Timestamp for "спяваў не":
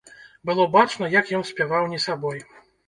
1.53-2.05